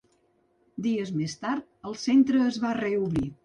[0.85, 3.27] Dies més tard el centre es va reobrir.